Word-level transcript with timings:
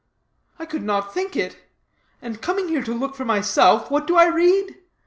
I 0.57 0.65
could 0.65 0.81
not 0.81 1.13
think 1.13 1.35
it; 1.35 1.57
and, 2.23 2.41
coming 2.41 2.69
here 2.69 2.81
to 2.81 2.91
look 2.97 3.13
for 3.13 3.23
myself, 3.23 3.91
what 3.91 4.07
do 4.07 4.15
I 4.15 4.25
read? 4.29 4.79